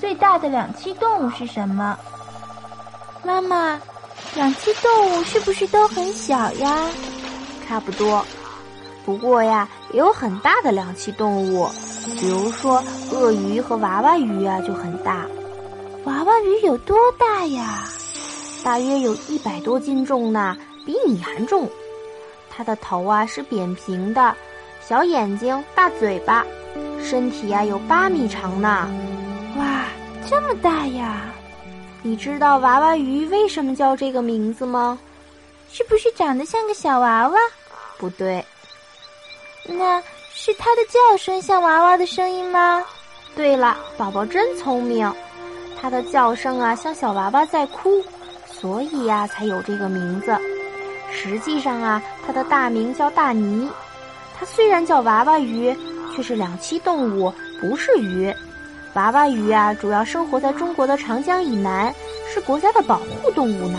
[0.00, 1.94] 最大的两栖动物是什么？
[3.22, 3.78] 妈妈，
[4.34, 6.88] 两栖动物是不是都很小呀？
[7.68, 8.24] 差不多。
[9.04, 11.68] 不过呀，也有很大的两栖动物，
[12.18, 12.82] 比如说
[13.12, 15.26] 鳄鱼和娃娃鱼啊，就很大。
[16.04, 17.84] 娃娃鱼有多大呀？
[18.64, 21.68] 大约有一百多斤重呢，比你还重。
[22.48, 24.34] 它的头啊是扁平的，
[24.80, 26.44] 小眼睛，大嘴巴，
[27.02, 28.88] 身体啊有八米长呢。
[30.30, 31.22] 哇，这么大呀！
[32.02, 34.96] 你知道娃娃鱼为什么叫这个名字吗？
[35.72, 37.38] 是不是长得像个小娃娃？
[37.98, 38.44] 不对。
[39.66, 40.00] 那
[40.32, 42.82] 是它的叫声像娃娃的声音吗？
[43.34, 45.12] 对了，宝宝真聪明。
[45.80, 48.02] 它的叫声啊像小娃娃在哭，
[48.46, 50.36] 所以呀才有这个名字。
[51.10, 53.68] 实际上啊，它的大名叫大鲵。
[54.38, 55.76] 它虽然叫娃娃鱼，
[56.14, 58.32] 却是两栖动物，不是鱼。
[58.94, 61.94] 娃娃鱼啊，主要生活在中国的长江以南，
[62.34, 63.78] 是国家的保护动物呢。